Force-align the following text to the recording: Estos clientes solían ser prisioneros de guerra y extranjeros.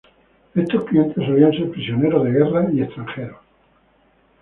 Estos 0.55 0.85
clientes 0.85 1.23
solían 1.23 1.51
ser 1.53 1.69
prisioneros 1.69 2.23
de 2.23 2.31
guerra 2.31 2.65
y 2.73 2.81
extranjeros. 2.81 3.37